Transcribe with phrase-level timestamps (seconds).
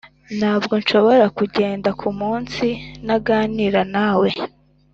[0.37, 2.67] ntabwo nshobora kugenda kumunsi
[3.05, 4.29] ntaganira nawe.